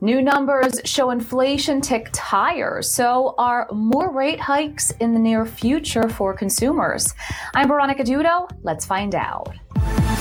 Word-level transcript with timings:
New 0.00 0.22
numbers 0.22 0.80
show 0.84 1.10
inflation 1.10 1.80
ticked 1.80 2.16
higher, 2.18 2.80
so 2.82 3.34
are 3.36 3.66
more 3.72 4.12
rate 4.12 4.38
hikes 4.38 4.92
in 5.00 5.12
the 5.12 5.18
near 5.18 5.44
future 5.44 6.08
for 6.08 6.32
consumers? 6.32 7.12
I'm 7.52 7.66
Veronica 7.66 8.04
Dudo. 8.04 8.48
Let's 8.62 8.86
find 8.86 9.16
out. 9.16 9.52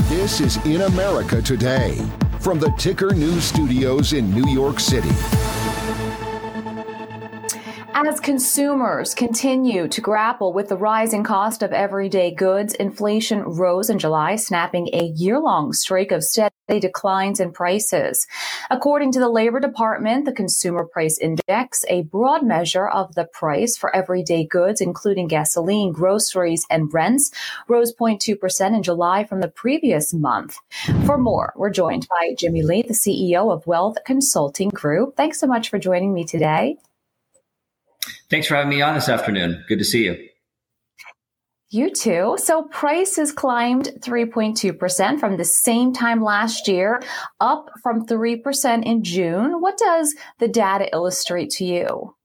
This 0.05 0.41
is 0.41 0.57
In 0.65 0.81
America 0.81 1.43
Today 1.43 2.03
from 2.39 2.59
the 2.59 2.71
Ticker 2.71 3.13
News 3.13 3.43
Studios 3.43 4.13
in 4.13 4.31
New 4.33 4.51
York 4.51 4.79
City. 4.79 5.11
As 7.93 8.19
consumers 8.19 9.13
continue 9.13 9.87
to 9.89 10.01
grapple 10.01 10.53
with 10.53 10.69
the 10.69 10.77
rising 10.77 11.23
cost 11.23 11.61
of 11.61 11.71
everyday 11.71 12.33
goods, 12.33 12.73
inflation 12.75 13.41
rose 13.43 13.91
in 13.91 13.99
July, 13.99 14.37
snapping 14.37 14.87
a 14.93 15.11
year 15.15 15.39
long 15.39 15.71
streak 15.71 16.11
of 16.11 16.23
steady 16.23 16.56
declines 16.67 17.39
in 17.39 17.51
prices. 17.51 18.27
According 18.69 19.13
to 19.13 19.19
the 19.19 19.29
Labor 19.29 19.59
Department, 19.59 20.25
the 20.25 20.33
Consumer 20.33 20.85
Price 20.85 21.17
Index, 21.17 21.85
a 21.87 22.03
broad 22.03 22.43
measure 22.43 22.87
of 22.87 23.15
the 23.15 23.25
price 23.25 23.77
for 23.77 23.95
everyday 23.95 24.45
goods, 24.45 24.81
including 24.81 25.27
gasoline, 25.27 25.91
groceries, 25.91 26.65
and 26.69 26.93
rents, 26.93 27.31
rose 27.67 27.93
0.2% 27.93 28.75
in 28.75 28.83
July 28.83 29.23
from 29.23 29.39
the 29.39 29.47
previous 29.47 30.13
month. 30.13 30.57
For 31.05 31.17
more, 31.17 31.53
we're 31.55 31.69
joined 31.69 32.07
by 32.09 32.35
Jimmy 32.37 32.61
Lee, 32.61 32.81
the 32.81 32.93
CEO 32.93 33.51
of 33.51 33.65
Wealth 33.65 33.97
Consulting 34.05 34.69
Group. 34.69 35.15
Thanks 35.15 35.39
so 35.39 35.47
much 35.47 35.69
for 35.69 35.79
joining 35.79 36.13
me 36.13 36.25
today. 36.25 36.77
Thanks 38.29 38.47
for 38.47 38.55
having 38.55 38.69
me 38.69 38.81
on 38.81 38.93
this 38.93 39.09
afternoon. 39.09 39.63
Good 39.67 39.79
to 39.79 39.85
see 39.85 40.05
you. 40.05 40.27
You 41.69 41.93
too. 41.93 42.37
So 42.37 42.63
prices 42.63 43.33
climbed 43.33 43.91
3.2% 43.99 45.19
from 45.19 45.35
the 45.35 45.43
same 45.43 45.91
time 45.91 46.23
last 46.23 46.67
year, 46.67 47.01
up 47.41 47.69
from 47.83 48.05
3% 48.05 48.85
in 48.85 49.03
June. 49.03 49.59
What 49.59 49.77
does 49.77 50.15
the 50.39 50.47
data 50.47 50.89
illustrate 50.93 51.49
to 51.51 51.65
you? 51.65 52.15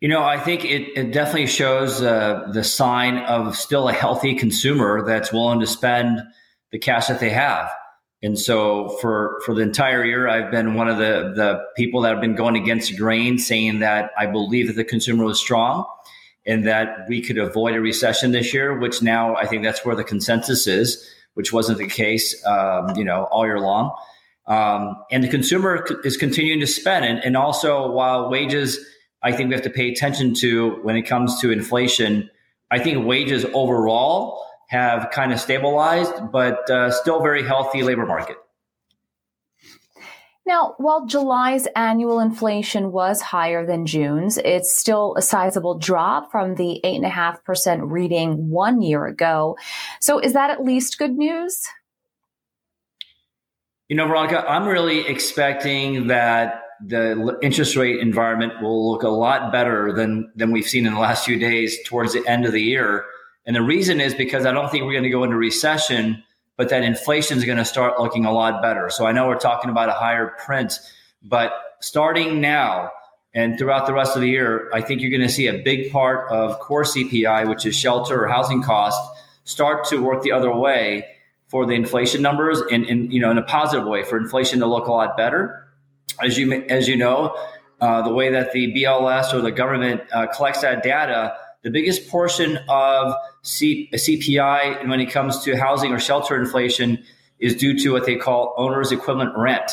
You 0.00 0.08
know, 0.08 0.22
I 0.22 0.38
think 0.38 0.64
it, 0.64 0.96
it 0.96 1.12
definitely 1.12 1.48
shows 1.48 2.00
uh, 2.00 2.48
the 2.52 2.62
sign 2.62 3.18
of 3.18 3.56
still 3.56 3.88
a 3.88 3.92
healthy 3.92 4.34
consumer 4.34 5.04
that's 5.04 5.32
willing 5.32 5.60
to 5.60 5.66
spend 5.66 6.20
the 6.70 6.78
cash 6.78 7.08
that 7.08 7.18
they 7.18 7.30
have. 7.30 7.70
And 8.22 8.38
so 8.38 8.96
for, 9.00 9.40
for 9.44 9.54
the 9.54 9.62
entire 9.62 10.04
year, 10.04 10.28
I've 10.28 10.50
been 10.50 10.74
one 10.74 10.88
of 10.88 10.98
the, 10.98 11.32
the 11.34 11.64
people 11.76 12.02
that 12.02 12.12
have 12.12 12.20
been 12.20 12.36
going 12.36 12.56
against 12.56 12.90
the 12.90 12.96
grain, 12.96 13.38
saying 13.38 13.80
that 13.80 14.12
I 14.16 14.26
believe 14.26 14.68
that 14.68 14.76
the 14.76 14.84
consumer 14.84 15.24
was 15.24 15.40
strong 15.40 15.86
and 16.46 16.66
that 16.66 17.06
we 17.08 17.22
could 17.22 17.38
avoid 17.38 17.74
a 17.74 17.80
recession 17.80 18.32
this 18.32 18.52
year, 18.52 18.78
which 18.78 19.02
now 19.02 19.34
I 19.36 19.46
think 19.46 19.62
that's 19.62 19.84
where 19.84 19.96
the 19.96 20.04
consensus 20.04 20.66
is, 20.66 21.08
which 21.34 21.52
wasn't 21.52 21.78
the 21.78 21.88
case, 21.88 22.44
um, 22.46 22.96
you 22.96 23.04
know, 23.04 23.24
all 23.24 23.46
year 23.46 23.60
long. 23.60 23.94
Um, 24.46 25.02
and 25.10 25.24
the 25.24 25.28
consumer 25.28 25.86
is 26.04 26.16
continuing 26.16 26.60
to 26.60 26.66
spend. 26.66 27.04
And, 27.04 27.24
and 27.24 27.36
also 27.36 27.90
while 27.90 28.28
wages, 28.28 28.78
I 29.22 29.32
think 29.32 29.48
we 29.48 29.54
have 29.54 29.64
to 29.64 29.70
pay 29.70 29.90
attention 29.90 30.34
to 30.34 30.78
when 30.82 30.96
it 30.96 31.02
comes 31.02 31.40
to 31.40 31.50
inflation, 31.50 32.30
I 32.70 32.78
think 32.78 33.06
wages 33.06 33.46
overall 33.54 34.44
have 34.68 35.10
kind 35.12 35.32
of 35.32 35.40
stabilized, 35.40 36.12
but 36.30 36.68
uh, 36.68 36.90
still 36.90 37.22
very 37.22 37.42
healthy 37.42 37.82
labor 37.82 38.04
market. 38.04 38.36
Now, 40.46 40.74
while 40.76 41.06
July's 41.06 41.66
annual 41.74 42.20
inflation 42.20 42.92
was 42.92 43.22
higher 43.22 43.64
than 43.64 43.86
June's, 43.86 44.36
it's 44.38 44.76
still 44.76 45.14
a 45.16 45.22
sizable 45.22 45.78
drop 45.78 46.30
from 46.30 46.56
the 46.56 46.80
8.5% 46.84 47.90
reading 47.90 48.50
one 48.50 48.82
year 48.82 49.06
ago. 49.06 49.56
So, 50.00 50.18
is 50.18 50.34
that 50.34 50.50
at 50.50 50.62
least 50.62 50.98
good 50.98 51.16
news? 51.16 51.66
You 53.88 53.96
know, 53.96 54.06
Veronica, 54.06 54.44
I'm 54.48 54.66
really 54.66 55.06
expecting 55.06 56.08
that 56.08 56.62
the 56.86 57.38
interest 57.42 57.76
rate 57.76 58.00
environment 58.00 58.60
will 58.60 58.90
look 58.90 59.02
a 59.02 59.08
lot 59.08 59.52
better 59.52 59.92
than, 59.92 60.30
than 60.34 60.50
we've 60.50 60.66
seen 60.66 60.86
in 60.86 60.94
the 60.94 61.00
last 61.00 61.24
few 61.24 61.38
days 61.38 61.78
towards 61.86 62.12
the 62.12 62.26
end 62.26 62.44
of 62.44 62.52
the 62.52 62.62
year. 62.62 63.04
And 63.46 63.54
the 63.54 63.62
reason 63.62 64.00
is 64.00 64.14
because 64.14 64.46
I 64.46 64.52
don't 64.52 64.70
think 64.70 64.84
we're 64.84 64.92
going 64.92 65.04
to 65.04 65.10
go 65.10 65.24
into 65.24 65.36
recession, 65.36 66.23
but 66.56 66.68
that 66.68 66.82
inflation 66.82 67.38
is 67.38 67.44
going 67.44 67.58
to 67.58 67.64
start 67.64 68.00
looking 68.00 68.24
a 68.24 68.32
lot 68.32 68.62
better. 68.62 68.90
So 68.90 69.06
I 69.06 69.12
know 69.12 69.26
we're 69.26 69.38
talking 69.38 69.70
about 69.70 69.88
a 69.88 69.92
higher 69.92 70.34
print, 70.44 70.78
but 71.22 71.52
starting 71.80 72.40
now 72.40 72.90
and 73.34 73.58
throughout 73.58 73.86
the 73.86 73.92
rest 73.92 74.14
of 74.14 74.22
the 74.22 74.28
year, 74.28 74.70
I 74.72 74.80
think 74.80 75.00
you're 75.00 75.10
going 75.10 75.22
to 75.22 75.28
see 75.28 75.48
a 75.48 75.62
big 75.62 75.90
part 75.90 76.30
of 76.30 76.58
core 76.60 76.84
CPI, 76.84 77.48
which 77.48 77.66
is 77.66 77.74
shelter 77.74 78.24
or 78.24 78.28
housing 78.28 78.62
cost, 78.62 79.00
start 79.42 79.84
to 79.88 79.98
work 79.98 80.22
the 80.22 80.32
other 80.32 80.54
way 80.54 81.04
for 81.48 81.66
the 81.66 81.72
inflation 81.74 82.22
numbers 82.22 82.62
in 82.70 83.10
you 83.10 83.20
know 83.20 83.30
in 83.30 83.38
a 83.38 83.42
positive 83.42 83.86
way 83.86 84.02
for 84.02 84.16
inflation 84.16 84.60
to 84.60 84.66
look 84.66 84.86
a 84.86 84.92
lot 84.92 85.16
better. 85.16 85.68
As 86.22 86.38
you 86.38 86.52
as 86.52 86.88
you 86.88 86.96
know, 86.96 87.36
uh, 87.80 88.02
the 88.02 88.12
way 88.12 88.30
that 88.30 88.52
the 88.52 88.72
BLS 88.72 89.34
or 89.34 89.40
the 89.40 89.52
government 89.52 90.02
uh, 90.12 90.26
collects 90.28 90.62
that 90.62 90.82
data 90.82 91.36
the 91.64 91.70
biggest 91.70 92.08
portion 92.08 92.58
of 92.68 93.14
C- 93.42 93.88
CPI 93.92 94.86
when 94.86 95.00
it 95.00 95.06
comes 95.06 95.42
to 95.44 95.56
housing 95.56 95.92
or 95.92 95.98
shelter 95.98 96.36
inflation 96.36 97.02
is 97.40 97.56
due 97.56 97.76
to 97.80 97.90
what 97.90 98.06
they 98.06 98.16
call 98.16 98.54
owner's 98.56 98.92
equivalent 98.92 99.36
rent. 99.36 99.72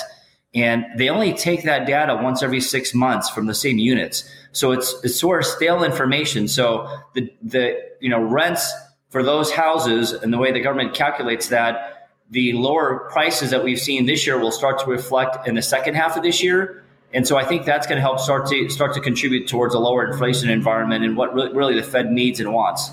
And 0.56 0.86
they 0.98 1.10
only 1.10 1.34
take 1.34 1.64
that 1.64 1.86
data 1.86 2.16
once 2.16 2.42
every 2.42 2.62
six 2.62 2.94
months 2.94 3.30
from 3.30 3.46
the 3.46 3.54
same 3.54 3.78
units. 3.78 4.28
So 4.54 4.72
it's, 4.72 4.96
it's 5.04 5.20
sort 5.20 5.42
of 5.42 5.46
stale 5.46 5.84
information. 5.84 6.48
So 6.48 6.90
the, 7.14 7.32
the, 7.42 7.78
you 8.00 8.10
know, 8.10 8.22
rents 8.22 8.74
for 9.10 9.22
those 9.22 9.52
houses 9.52 10.14
and 10.14 10.34
the 10.34 10.38
way 10.38 10.52
the 10.52 10.62
government 10.62 10.94
calculates 10.94 11.50
that, 11.50 12.10
the 12.30 12.54
lower 12.54 13.10
prices 13.12 13.52
that 13.52 13.64
we've 13.64 13.80
seen 13.80 14.06
this 14.06 14.26
year 14.26 14.40
will 14.40 14.52
start 14.52 14.80
to 14.80 14.86
reflect 14.86 15.48
in 15.48 15.56
the 15.56 15.62
second 15.62 15.96
half 15.96 16.16
of 16.16 16.24
this 16.24 16.42
year. 16.42 16.81
And 17.14 17.28
so 17.28 17.38
I 17.38 17.44
think 17.44 17.66
that's 17.66 17.88
going 17.88 17.98
to 17.98 18.02
help 18.02 18.20
start 18.20 18.48
to 18.48 18.70
start 18.70 18.94
to 18.94 19.02
contribute 19.02 19.48
towards 19.48 19.76
a 19.76 19.80
lower 19.80 20.10
inflation 20.10 20.50
environment 20.50 21.04
and 21.04 21.18
what 21.18 21.34
really, 21.34 21.54
really 21.54 21.76
the 21.76 21.84
Fed 21.84 22.12
needs 22.12 22.40
and 22.40 22.54
wants. 22.54 22.92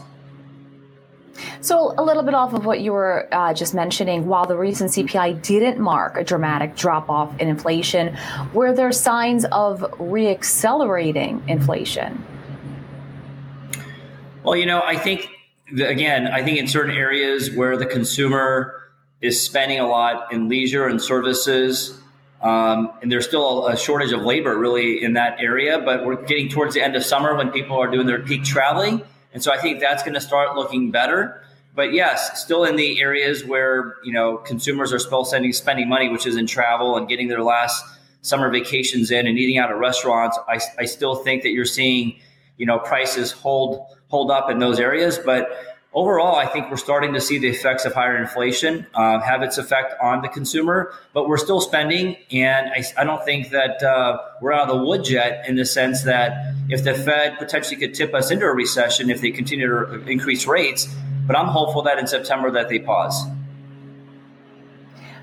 So, 1.61 1.95
a 1.97 2.03
little 2.03 2.23
bit 2.23 2.35
off 2.35 2.53
of 2.53 2.65
what 2.65 2.81
you 2.81 2.93
were 2.93 3.29
uh, 3.33 3.55
just 3.55 3.75
mentioning, 3.75 4.27
while 4.27 4.47
the 4.47 4.57
recent 4.57 4.91
CPI 4.91 5.43
didn't 5.43 5.79
mark 5.79 6.17
a 6.17 6.25
dramatic 6.25 6.77
drop 6.77 7.09
off 7.09 7.39
in 7.39 7.49
inflation, 7.49 8.17
were 8.53 8.73
there 8.73 8.91
signs 8.91 9.45
of 9.47 9.81
reaccelerating 9.99 11.47
inflation? 11.49 12.25
Well, 14.43 14.57
you 14.57 14.67
know, 14.67 14.83
I 14.83 14.97
think, 14.97 15.29
again, 15.81 16.27
I 16.27 16.43
think 16.43 16.59
in 16.59 16.67
certain 16.67 16.95
areas 16.95 17.53
where 17.53 17.77
the 17.77 17.87
consumer 17.87 18.75
is 19.21 19.43
spending 19.43 19.81
a 19.81 19.87
lot 19.87 20.33
in 20.33 20.49
leisure 20.49 20.87
and 20.87 21.01
services, 21.03 22.01
um, 22.41 22.93
and 23.03 23.11
there's 23.11 23.27
still 23.27 23.67
a, 23.67 23.77
shortage 23.77 24.13
of 24.13 24.23
labor 24.23 24.57
really 24.57 25.03
in 25.03 25.15
that 25.15 25.41
area, 25.41 25.81
but 25.81 26.07
we're 26.07 26.23
getting 26.23 26.49
towards 26.49 26.75
the 26.75 26.83
end 26.83 26.95
of 26.95 27.05
summer 27.05 27.35
when 27.35 27.51
people 27.51 27.77
are 27.79 27.91
doing 27.91 28.07
their 28.07 28.21
peak 28.21 28.45
traveling. 28.45 29.03
And 29.33 29.43
so 29.43 29.53
I 29.53 29.59
think 29.59 29.81
that's 29.81 30.03
going 30.03 30.15
to 30.15 30.21
start 30.21 30.55
looking 30.55 30.91
better. 30.91 31.43
But 31.75 31.93
yes, 31.93 32.43
still 32.43 32.65
in 32.65 32.77
the 32.77 33.01
areas 33.01 33.45
where, 33.45 33.97
you 34.05 34.13
know, 34.13 34.37
consumers 34.37 34.93
are 34.93 34.99
still 34.99 35.25
spending, 35.25 35.53
spending 35.53 35.89
money, 35.89 36.09
which 36.09 36.27
is 36.27 36.37
in 36.37 36.47
travel 36.47 36.97
and 36.97 37.09
getting 37.09 37.29
their 37.29 37.43
last 37.43 37.85
summer 38.23 38.51
vacations 38.51 39.11
in 39.11 39.27
and 39.27 39.39
eating 39.39 39.59
out 39.59 39.71
at 39.71 39.77
restaurants. 39.77 40.39
I, 40.49 40.61
I 40.79 40.85
still 40.85 41.17
think 41.17 41.43
that 41.43 41.51
you're 41.51 41.65
seeing, 41.65 42.21
you 42.57 42.67
know, 42.67 42.79
prices 42.79 43.33
hold, 43.33 43.87
hold 44.09 44.31
up 44.31 44.51
in 44.51 44.59
those 44.59 44.79
areas. 44.79 45.19
But 45.19 45.78
overall, 45.99 46.37
I 46.37 46.47
think 46.47 46.71
we're 46.71 46.77
starting 46.77 47.13
to 47.15 47.21
see 47.21 47.39
the 47.39 47.49
effects 47.49 47.85
of 47.85 47.93
higher 47.93 48.17
inflation 48.17 48.87
uh, 48.95 49.19
have 49.19 49.43
its 49.43 49.59
effect 49.59 49.95
on 50.01 50.23
the 50.23 50.29
consumer, 50.29 50.95
but 51.13 51.29
we're 51.29 51.39
still 51.39 51.61
spending. 51.61 52.17
And 52.31 52.69
I, 52.69 52.85
I 52.97 53.05
don't 53.05 53.25
think 53.25 53.51
that 53.51 53.83
uh, 53.83 54.19
we're 54.41 54.53
out 54.53 54.71
of 54.71 54.79
the 54.79 54.85
woods 54.85 55.11
yet 55.11 55.49
in 55.49 55.57
the 55.57 55.65
sense 55.65 56.03
that 56.03 56.55
if 56.69 56.85
the 56.85 56.95
Fed 56.95 57.37
potentially 57.39 57.77
could 57.77 57.95
tip 57.95 58.15
us 58.15 58.31
into 58.31 58.47
a 58.47 58.55
recession 58.55 59.11
if 59.11 59.21
they 59.21 59.33
continue 59.33 59.67
to 59.67 60.09
increase 60.09 60.47
rates, 60.47 60.89
but 61.27 61.37
I'm 61.37 61.49
hopeful 61.49 61.83
that 61.83 61.99
in 61.99 62.07
September 62.07 62.53
that 62.53 62.69
they 62.69 62.79
pause. 62.79 63.27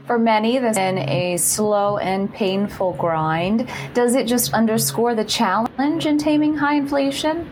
For 0.06 0.20
many, 0.20 0.60
this 0.60 0.78
has 0.78 0.94
been 0.94 1.00
a 1.00 1.38
slow 1.38 1.98
and 1.98 2.32
painful 2.32 2.94
grind. 2.94 3.70
Does 3.94 4.14
it 4.14 4.28
just 4.28 4.54
underscore 4.54 5.16
the 5.16 5.24
challenge 5.24 6.06
in 6.06 6.18
taming 6.18 6.56
high 6.56 6.76
inflation? 6.76 7.50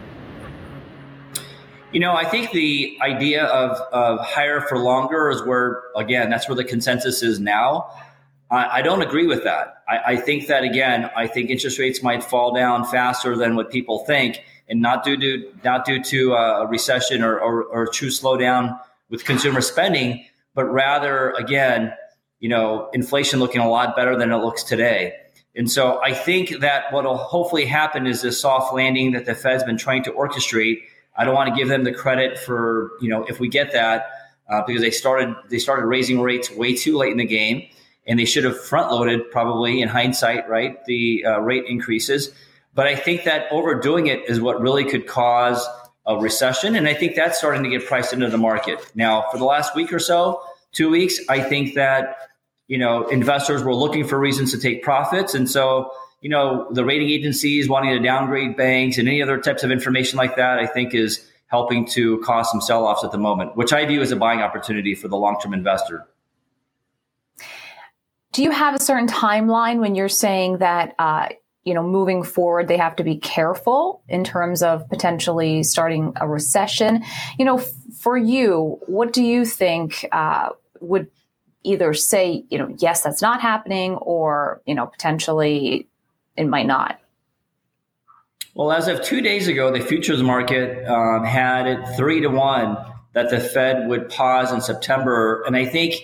You 1.93 1.99
know, 1.99 2.15
I 2.15 2.25
think 2.25 2.49
the 2.51 2.97
idea 3.03 3.45
of, 3.45 3.77
of 3.93 4.19
higher 4.25 4.61
for 4.61 4.79
longer 4.79 5.29
is 5.29 5.43
where, 5.43 5.83
again, 5.95 6.31
that's 6.31 6.49
where 6.49 6.55
the 6.55 6.63
consensus 6.63 7.21
is 7.21 7.39
now. 7.39 7.87
I, 8.49 8.79
I 8.79 8.81
don't 8.81 9.03
agree 9.03 9.27
with 9.27 9.43
that. 9.43 9.83
I, 9.87 10.13
I, 10.13 10.15
think 10.15 10.47
that, 10.47 10.63
again, 10.63 11.11
I 11.15 11.27
think 11.27 11.51
interest 11.51 11.77
rates 11.77 12.01
might 12.01 12.23
fall 12.23 12.51
down 12.55 12.83
faster 12.85 13.37
than 13.37 13.55
what 13.55 13.69
people 13.69 14.05
think, 14.05 14.41
and 14.67 14.81
not 14.81 15.03
due 15.03 15.17
to 15.17 15.53
not 15.63 15.85
due 15.85 16.01
to 16.01 16.33
uh, 16.33 16.63
a 16.63 16.67
recession 16.67 17.21
or, 17.21 17.39
or, 17.39 17.63
or 17.65 17.87
true 17.87 18.09
slowdown 18.09 18.79
with 19.11 19.23
consumer 19.23 19.61
spending, 19.61 20.25
but 20.55 20.65
rather, 20.65 21.29
again, 21.33 21.93
you 22.39 22.49
know, 22.49 22.89
inflation 22.93 23.39
looking 23.39 23.61
a 23.61 23.69
lot 23.69 23.95
better 23.95 24.17
than 24.17 24.31
it 24.31 24.37
looks 24.37 24.63
today. 24.63 25.13
And 25.55 25.69
so 25.69 26.01
I 26.01 26.13
think 26.13 26.61
that 26.61 26.91
what 26.91 27.03
will 27.03 27.17
hopefully 27.17 27.65
happen 27.65 28.07
is 28.07 28.23
this 28.23 28.41
soft 28.41 28.73
landing 28.73 29.11
that 29.11 29.25
the 29.25 29.35
Fed's 29.35 29.63
been 29.63 29.77
trying 29.77 30.01
to 30.05 30.11
orchestrate 30.11 30.79
I 31.15 31.25
don't 31.25 31.35
want 31.35 31.49
to 31.49 31.55
give 31.55 31.67
them 31.67 31.83
the 31.83 31.93
credit 31.93 32.39
for 32.39 32.91
you 33.01 33.09
know 33.09 33.23
if 33.25 33.39
we 33.39 33.47
get 33.47 33.71
that 33.73 34.07
uh, 34.49 34.63
because 34.65 34.81
they 34.81 34.91
started 34.91 35.35
they 35.49 35.59
started 35.59 35.85
raising 35.85 36.21
rates 36.21 36.51
way 36.51 36.75
too 36.75 36.97
late 36.97 37.11
in 37.11 37.17
the 37.17 37.25
game, 37.25 37.67
and 38.07 38.19
they 38.19 38.25
should 38.25 38.43
have 38.43 38.59
front 38.59 38.91
loaded 38.91 39.29
probably 39.31 39.81
in 39.81 39.89
hindsight, 39.89 40.47
right, 40.49 40.83
the 40.85 41.25
uh, 41.25 41.39
rate 41.39 41.65
increases. 41.67 42.31
But 42.75 42.87
I 42.87 42.95
think 42.95 43.23
that 43.25 43.45
overdoing 43.51 44.07
it 44.07 44.27
is 44.27 44.41
what 44.41 44.59
really 44.59 44.83
could 44.83 45.05
cause 45.07 45.65
a 46.05 46.17
recession. 46.17 46.75
And 46.75 46.87
I 46.87 46.93
think 46.93 47.15
that's 47.15 47.37
starting 47.37 47.63
to 47.63 47.69
get 47.69 47.85
priced 47.85 48.13
into 48.13 48.29
the 48.29 48.37
market. 48.37 48.79
Now, 48.95 49.25
for 49.31 49.37
the 49.37 49.45
last 49.45 49.75
week 49.75 49.93
or 49.93 49.99
so, 49.99 50.41
two 50.71 50.89
weeks, 50.89 51.19
I 51.29 51.39
think 51.39 51.75
that, 51.75 52.17
you 52.67 52.77
know, 52.77 53.07
investors 53.07 53.63
were 53.63 53.75
looking 53.75 54.05
for 54.05 54.19
reasons 54.19 54.51
to 54.51 54.59
take 54.59 54.83
profits. 54.83 55.33
And 55.33 55.49
so, 55.49 55.91
you 56.23 56.29
know, 56.29 56.67
the 56.71 56.85
rating 56.85 57.09
agencies 57.09 57.67
wanting 57.67 57.91
to 57.91 57.99
downgrade 57.99 58.55
banks 58.55 58.97
and 58.97 59.09
any 59.09 59.21
other 59.21 59.37
types 59.37 59.61
of 59.61 59.71
information 59.71 60.17
like 60.17 60.37
that, 60.37 60.57
I 60.57 60.65
think 60.65 60.93
is 60.93 61.29
helping 61.47 61.85
to 61.89 62.17
cause 62.19 62.49
some 62.49 62.61
sell 62.61 62.85
offs 62.85 63.03
at 63.03 63.11
the 63.11 63.17
moment, 63.17 63.57
which 63.57 63.73
I 63.73 63.85
view 63.85 64.01
as 64.01 64.11
a 64.11 64.15
buying 64.15 64.39
opportunity 64.39 64.95
for 64.95 65.09
the 65.09 65.17
long 65.17 65.37
term 65.43 65.53
investor. 65.53 66.07
Do 68.31 68.41
you 68.41 68.51
have 68.51 68.73
a 68.73 68.79
certain 68.79 69.07
timeline 69.07 69.79
when 69.79 69.95
you're 69.95 70.07
saying 70.07 70.59
that 70.59 70.95
uh, 70.97 71.27
you 71.65 71.73
know, 71.73 71.83
moving 71.83 72.23
forward, 72.23 72.67
they 72.67 72.77
have 72.77 72.95
to 72.97 73.03
be 73.03 73.17
careful 73.17 74.01
in 74.07 74.23
terms 74.23 74.63
of 74.63 74.87
potentially 74.89 75.63
starting 75.63 76.13
a 76.19 76.27
recession. 76.27 77.03
You 77.37 77.45
know, 77.45 77.59
f- 77.59 77.71
for 77.99 78.17
you, 78.17 78.79
what 78.87 79.13
do 79.13 79.23
you 79.23 79.45
think 79.45 80.05
uh, 80.11 80.49
would 80.81 81.09
either 81.63 81.93
say, 81.93 82.43
you 82.49 82.57
know, 82.57 82.73
yes, 82.79 83.01
that's 83.01 83.21
not 83.21 83.39
happening, 83.39 83.95
or 83.95 84.61
you 84.65 84.75
know, 84.75 84.87
potentially 84.87 85.87
it 86.35 86.45
might 86.45 86.67
not? 86.67 86.99
Well, 88.55 88.71
as 88.71 88.87
of 88.87 89.01
two 89.01 89.21
days 89.21 89.47
ago, 89.47 89.71
the 89.71 89.81
futures 89.81 90.21
market 90.21 90.87
um, 90.87 91.23
had 91.23 91.65
it 91.65 91.95
three 91.97 92.21
to 92.21 92.27
one 92.27 92.77
that 93.13 93.29
the 93.29 93.39
Fed 93.39 93.87
would 93.87 94.09
pause 94.09 94.51
in 94.51 94.61
September, 94.61 95.43
and 95.43 95.55
I 95.55 95.65
think 95.65 95.95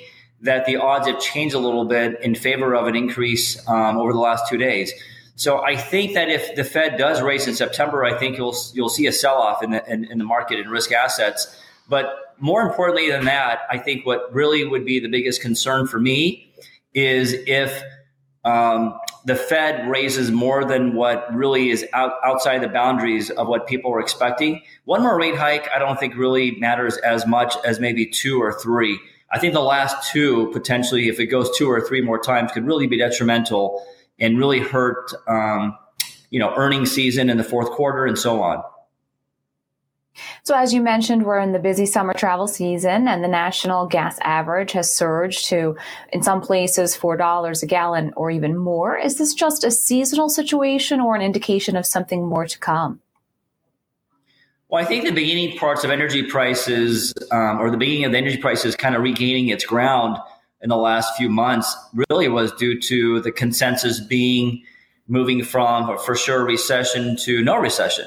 that 0.41 0.65
the 0.65 0.77
odds 0.77 1.07
have 1.07 1.19
changed 1.19 1.53
a 1.53 1.59
little 1.59 1.85
bit 1.85 2.19
in 2.21 2.33
favor 2.33 2.73
of 2.73 2.87
an 2.87 2.95
increase 2.95 3.67
um, 3.67 3.97
over 3.97 4.13
the 4.13 4.19
last 4.19 4.47
two 4.47 4.57
days. 4.57 4.91
So 5.35 5.61
I 5.61 5.75
think 5.75 6.15
that 6.15 6.29
if 6.29 6.55
the 6.55 6.63
Fed 6.63 6.97
does 6.97 7.21
raise 7.21 7.47
in 7.47 7.55
September, 7.55 8.03
I 8.03 8.17
think 8.17 8.37
you'll 8.37 8.55
you'll 8.73 8.89
see 8.89 9.07
a 9.07 9.11
sell 9.11 9.37
off 9.37 9.63
in 9.63 9.71
the 9.71 9.91
in, 9.91 10.05
in, 10.05 10.17
the 10.17 10.25
market 10.25 10.59
in 10.59 10.69
risk 10.69 10.91
assets. 10.91 11.55
But 11.87 12.35
more 12.39 12.61
importantly 12.61 13.09
than 13.09 13.25
that, 13.25 13.59
I 13.69 13.77
think 13.77 14.05
what 14.05 14.33
really 14.33 14.65
would 14.65 14.85
be 14.85 14.99
the 14.99 15.07
biggest 15.07 15.41
concern 15.41 15.87
for 15.87 15.99
me 15.99 16.51
is 16.93 17.33
if 17.33 17.81
um, 18.43 18.97
the 19.25 19.35
Fed 19.35 19.89
raises 19.89 20.31
more 20.31 20.63
than 20.63 20.95
what 20.95 21.33
really 21.33 21.69
is 21.69 21.85
out, 21.93 22.13
outside 22.23 22.59
the 22.59 22.67
boundaries 22.67 23.29
of 23.29 23.47
what 23.47 23.67
people 23.67 23.91
are 23.91 23.99
expecting. 23.99 24.61
One 24.85 25.01
more 25.01 25.17
rate 25.17 25.35
hike, 25.35 25.69
I 25.73 25.79
don't 25.79 25.99
think 25.99 26.15
really 26.15 26.51
matters 26.51 26.97
as 26.97 27.27
much 27.27 27.55
as 27.65 27.79
maybe 27.79 28.05
two 28.05 28.41
or 28.41 28.53
three. 28.53 28.99
I 29.31 29.39
think 29.39 29.53
the 29.53 29.61
last 29.61 30.11
two 30.11 30.49
potentially, 30.51 31.07
if 31.07 31.19
it 31.19 31.27
goes 31.27 31.55
two 31.57 31.69
or 31.69 31.81
three 31.81 32.01
more 32.01 32.19
times, 32.19 32.51
could 32.51 32.65
really 32.65 32.87
be 32.87 32.97
detrimental 32.97 33.85
and 34.19 34.37
really 34.37 34.59
hurt, 34.59 35.13
um, 35.27 35.77
you 36.29 36.39
know, 36.39 36.53
earning 36.55 36.85
season 36.85 37.29
in 37.29 37.37
the 37.37 37.43
fourth 37.43 37.69
quarter 37.71 38.05
and 38.05 38.17
so 38.17 38.41
on. 38.41 38.63
So, 40.43 40.55
as 40.55 40.73
you 40.73 40.81
mentioned, 40.81 41.25
we're 41.25 41.39
in 41.39 41.51
the 41.51 41.59
busy 41.59 41.85
summer 41.85 42.13
travel 42.13 42.47
season, 42.47 43.07
and 43.07 43.23
the 43.23 43.27
national 43.27 43.87
gas 43.87 44.17
average 44.21 44.71
has 44.73 44.93
surged 44.93 45.45
to, 45.49 45.77
in 46.11 46.23
some 46.23 46.41
places, 46.41 46.97
$4 46.97 47.63
a 47.63 47.65
gallon 47.65 48.13
or 48.15 48.31
even 48.31 48.57
more. 48.57 48.97
Is 48.97 49.17
this 49.17 49.33
just 49.33 49.63
a 49.63 49.71
seasonal 49.71 50.29
situation 50.29 50.99
or 50.99 51.15
an 51.15 51.21
indication 51.21 51.75
of 51.75 51.85
something 51.85 52.25
more 52.25 52.45
to 52.45 52.59
come? 52.59 53.01
Well, 54.69 54.83
I 54.83 54.85
think 54.85 55.05
the 55.05 55.11
beginning 55.11 55.57
parts 55.57 55.83
of 55.83 55.89
energy 55.89 56.23
prices, 56.23 57.13
um, 57.31 57.59
or 57.59 57.71
the 57.71 57.77
beginning 57.77 58.05
of 58.05 58.11
the 58.11 58.19
energy 58.19 58.37
prices, 58.37 58.75
kind 58.75 58.95
of 58.95 59.01
regaining 59.01 59.47
its 59.47 59.65
ground 59.65 60.17
in 60.61 60.69
the 60.69 60.77
last 60.77 61.15
few 61.15 61.29
months 61.29 61.75
really 62.09 62.27
was 62.27 62.51
due 62.53 62.79
to 62.81 63.19
the 63.21 63.31
consensus 63.31 63.99
being 63.99 64.63
moving 65.07 65.43
from 65.43 65.97
for 65.99 66.15
sure 66.15 66.45
recession 66.45 67.15
to 67.17 67.41
no 67.41 67.57
recession 67.57 68.05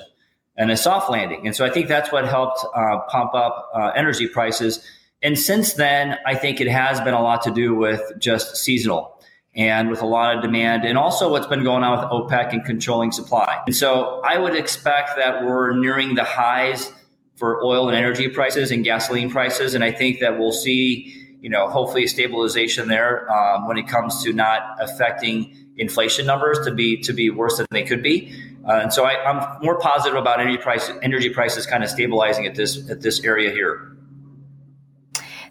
and 0.57 0.71
a 0.71 0.77
soft 0.77 1.11
landing. 1.11 1.47
And 1.47 1.57
so 1.57 1.65
I 1.65 1.71
think 1.71 1.89
that's 1.89 2.13
what 2.13 2.27
helped 2.27 2.65
uh, 2.75 2.99
pump 3.09 3.35
up 3.35 3.71
uh, 3.75 3.93
energy 3.95 4.29
prices. 4.29 4.87
And 5.23 5.39
since 5.39 5.75
then, 5.75 6.19
I 6.27 6.35
think 6.35 6.61
it 6.61 6.69
has 6.69 7.01
been 7.01 7.15
a 7.15 7.23
lot 7.23 7.43
to 7.43 7.51
do 7.51 7.75
with 7.75 8.01
just 8.19 8.57
seasonal 8.57 9.19
and 9.55 9.91
with 9.91 10.03
a 10.03 10.07
lot 10.07 10.37
of 10.37 10.43
demand 10.43 10.85
and 10.85 10.97
also 10.97 11.31
what's 11.31 11.47
been 11.47 11.63
going 11.63 11.83
on 11.83 11.99
with 11.99 12.09
OPEC 12.11 12.53
and 12.53 12.65
controlling 12.65 13.13
supply. 13.13 13.61
And 13.67 13.77
so 13.77 14.21
I 14.25 14.39
would 14.39 14.57
expect 14.57 15.17
that 15.17 15.45
we're 15.45 15.77
nearing 15.77 16.15
the 16.15 16.25
highs 16.25 16.91
for 17.37 17.63
oil 17.65 17.89
and 17.89 17.97
energy 17.97 18.29
prices 18.29 18.71
and 18.71 18.85
gasoline 18.85 19.31
prices. 19.31 19.75
And 19.75 19.85
I 19.85 19.93
think 19.93 20.21
that 20.21 20.39
we'll 20.39 20.53
see 20.53 21.23
you 21.43 21.51
know, 21.51 21.69
hopefully 21.69 22.05
a 22.05 22.09
stabilization 22.09 22.87
there 22.89 23.31
um, 23.31 23.67
when 23.67 23.77
it 23.77 23.89
comes 23.89 24.23
to 24.23 24.33
not 24.33 24.77
affecting 24.81 25.55
inflation 25.77 26.25
numbers 26.25 26.65
to 26.65 26.73
be 26.73 26.99
to 26.99 27.13
be 27.13 27.31
worse 27.31 27.57
than 27.57 27.67
they 27.73 27.83
could 27.83 28.03
be. 28.03 28.33
Uh, 28.67 28.73
and 28.83 28.93
so 28.93 29.05
I, 29.05 29.29
am 29.29 29.63
more 29.63 29.79
positive 29.79 30.17
about 30.17 30.41
energy 30.41 30.59
price 30.59 30.91
energy 31.03 31.31
prices 31.31 31.67
kind 31.67 31.83
of 31.83 31.91
stabilizing 31.91 32.47
at 32.47 32.55
this 32.55 32.89
at 32.91 33.01
this 33.01 33.25
area 33.25 33.51
here. 33.51 33.97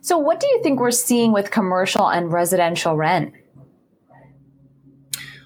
So, 0.01 0.17
what 0.17 0.39
do 0.39 0.47
you 0.47 0.63
think 0.63 0.79
we're 0.79 0.91
seeing 0.91 1.31
with 1.31 1.51
commercial 1.51 2.09
and 2.09 2.31
residential 2.31 2.95
rent? 2.95 3.33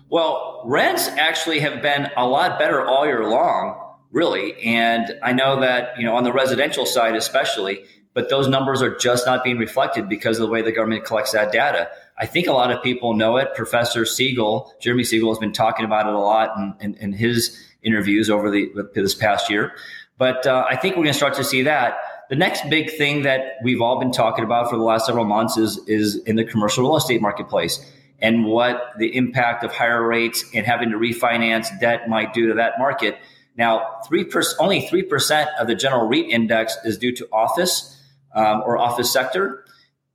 Well, 0.10 0.62
rents 0.66 1.08
actually 1.08 1.60
have 1.60 1.82
been 1.82 2.10
a 2.16 2.28
lot 2.28 2.60
better 2.60 2.86
all 2.86 3.06
year 3.06 3.28
long, 3.28 3.96
really. 4.12 4.54
And 4.64 5.20
I 5.24 5.34
know 5.34 5.62
that 5.62 6.00
you 6.00 6.06
know 6.06 6.16
on 6.16 6.24
the 6.24 6.32
residential 6.32 6.86
side, 6.86 7.16
especially, 7.16 7.84
but 8.14 8.30
those 8.30 8.48
numbers 8.48 8.82
are 8.82 8.96
just 8.96 9.26
not 9.26 9.44
being 9.44 9.58
reflected 9.58 10.08
because 10.08 10.38
of 10.38 10.46
the 10.46 10.52
way 10.52 10.62
the 10.62 10.72
government 10.72 11.04
collects 11.04 11.32
that 11.32 11.52
data. 11.52 11.90
I 12.18 12.26
think 12.26 12.48
a 12.48 12.54
lot 12.54 12.72
of 12.72 12.82
people 12.82 13.14
know 13.14 13.38
it. 13.38 13.54
Professor 13.56 14.06
Siegel, 14.06 14.74
Jeremy 14.80 15.04
Siegel, 15.04 15.30
has 15.30 15.40
been 15.40 15.52
talking 15.52 15.86
about 15.86 16.08
it 16.08 16.14
a 16.14 16.20
lot 16.20 16.58
in, 16.58 16.74
in, 16.80 16.96
in 16.96 17.14
his 17.14 17.62
interviews 17.84 18.30
over 18.30 18.50
the 18.50 18.70
this 18.94 19.14
past 19.14 19.50
year. 19.50 19.74
But 20.18 20.48
uh, 20.48 20.66
I 20.70 20.78
think 20.78 20.96
we're 20.96 21.04
going 21.04 21.14
to 21.14 21.18
start 21.18 21.34
to 21.36 21.44
see 21.44 21.64
that. 21.64 21.98
The 22.30 22.36
next 22.36 22.70
big 22.70 22.90
thing 22.92 23.24
that 23.24 23.56
we've 23.64 23.82
all 23.82 24.00
been 24.00 24.12
talking 24.12 24.46
about 24.46 24.70
for 24.70 24.78
the 24.78 24.84
last 24.84 25.06
several 25.06 25.26
months 25.26 25.58
is 25.58 25.78
is 25.88 26.16
in 26.24 26.38
the 26.38 26.46
commercial 26.46 26.84
real 26.84 26.96
estate 26.96 27.22
marketplace 27.22 27.80
and 28.20 28.46
what 28.46 28.94
the 28.98 29.16
impact 29.16 29.64
of 29.64 29.74
higher 29.74 30.06
rates 30.08 30.44
and 30.54 30.66
having 30.66 30.92
to 30.92 30.98
refinance 30.98 31.68
debt 31.82 32.08
might 32.08 32.34
do 32.34 32.48
to 32.48 32.54
that 32.56 32.80
market. 32.80 33.18
Now, 33.58 34.00
three 34.08 34.30
only 34.60 34.88
three 34.88 35.04
percent 35.04 35.50
of 35.60 35.68
the 35.68 35.76
general 35.76 36.08
REIT 36.08 36.30
index 36.30 36.78
is 36.86 36.98
due 36.98 37.14
to 37.18 37.28
office 37.32 38.02
um, 38.34 38.64
or 38.66 38.78
office 38.78 39.12
sector 39.12 39.65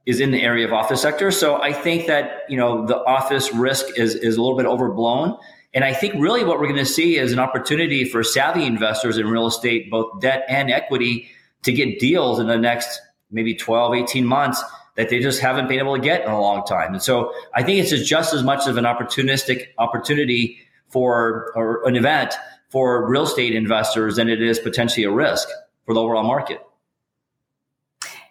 is 0.07 0.21
in 0.21 0.31
the 0.31 0.43
area 0.43 0.67
of 0.67 0.73
office 0.73 1.03
sector. 1.03 1.31
So 1.31 1.61
I 1.61 1.73
think 1.73 2.07
that 2.07 2.43
you 2.49 2.57
know 2.57 2.87
the 2.87 2.99
office 3.05 3.53
risk 3.53 3.87
is 3.97 4.15
is 4.15 4.37
a 4.37 4.43
little 4.43 4.57
bit 4.57 4.67
overblown. 4.67 5.37
And 5.73 5.85
I 5.85 5.93
think 5.93 6.15
really 6.19 6.43
what 6.45 6.59
we're 6.59 6.67
going 6.67 6.85
to 6.85 6.85
see 6.85 7.17
is 7.17 7.33
an 7.33 7.39
opportunity 7.39 8.05
for 8.05 8.25
savvy 8.25 8.67
investors 8.67 9.19
in 9.19 9.29
real 9.29 9.47
estate, 9.47 9.89
both 9.89 10.21
debt 10.21 10.45
and 10.49 10.69
equity, 10.69 11.29
to 11.63 11.73
get 11.73 12.01
deals 12.01 12.41
in 12.41 12.49
the 12.49 12.59
next 12.59 13.01
maybe 13.31 13.55
12, 13.55 13.95
18 13.95 14.27
months 14.27 14.65
that 14.97 15.09
they 15.09 15.21
just 15.21 15.41
haven't 15.41 15.69
been 15.69 15.79
able 15.79 15.95
to 15.95 16.03
get 16.03 16.25
in 16.25 16.31
a 16.31 16.41
long 16.41 16.65
time. 16.65 16.93
And 16.93 17.03
so 17.03 17.33
I 17.55 17.63
think 17.63 17.79
it's 17.79 18.09
just 18.09 18.35
as 18.35 18.43
much 18.43 18.67
of 18.67 18.77
an 18.77 18.85
opportunistic 18.85 19.69
opportunity 19.79 20.59
for 20.89 21.53
or 21.55 21.87
an 21.87 21.95
event 21.95 22.35
for 22.69 23.09
real 23.09 23.23
estate 23.23 23.55
investors 23.55 24.17
than 24.17 24.29
it 24.29 24.43
is 24.43 24.59
potentially 24.59 25.05
a 25.05 25.11
risk 25.11 25.49
for 25.87 25.95
the 25.95 26.01
overall 26.01 26.25
market. 26.25 26.61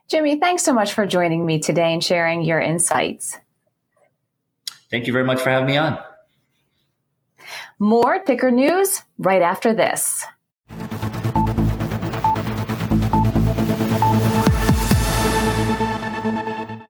Jimmy, 0.09 0.39
thanks 0.39 0.63
so 0.63 0.73
much 0.73 0.93
for 0.93 1.05
joining 1.05 1.45
me 1.45 1.59
today 1.59 1.93
and 1.93 2.03
sharing 2.03 2.41
your 2.41 2.59
insights. 2.59 3.37
Thank 4.89 5.05
you 5.05 5.13
very 5.13 5.23
much 5.23 5.39
for 5.39 5.51
having 5.51 5.67
me 5.67 5.77
on. 5.77 5.99
More 7.77 8.19
ticker 8.19 8.49
news 8.49 9.03
right 9.19 9.43
after 9.43 9.73
this. 9.73 10.25